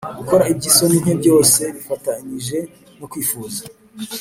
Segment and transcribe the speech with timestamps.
[0.19, 2.57] gukora iby isoni nke byose bifatanije
[2.99, 3.61] no kwifuza